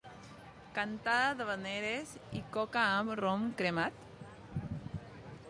[0.77, 4.05] Cantada d'havaneres i coca amb rom cremat.